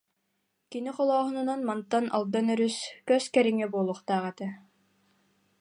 [0.71, 2.77] Кини холооһунунан мантан Алдан өрүс
[3.11, 4.47] көс кэриҥэ буолуохтаах этэ